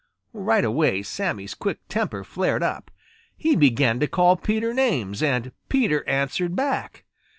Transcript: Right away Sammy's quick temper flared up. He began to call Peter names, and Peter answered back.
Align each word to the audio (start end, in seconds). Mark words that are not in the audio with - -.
Right 0.33 0.65
away 0.65 1.03
Sammy's 1.03 1.53
quick 1.53 1.87
temper 1.87 2.23
flared 2.23 2.63
up. 2.63 2.89
He 3.37 3.55
began 3.55 3.99
to 3.99 4.07
call 4.07 4.35
Peter 4.35 4.73
names, 4.73 5.21
and 5.21 5.51
Peter 5.69 6.03
answered 6.09 6.55
back. 6.55 7.05